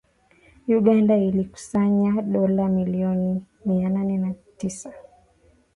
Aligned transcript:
Uganda 0.77 1.13
ilikusanya 1.27 2.11
dola 2.33 2.65
milioni 2.69 3.31
mia 3.65 3.89
nne 3.89 4.17
na 4.17 4.31
tisa 4.57 4.91